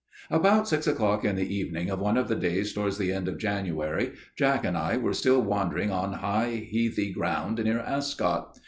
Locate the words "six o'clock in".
0.67-1.35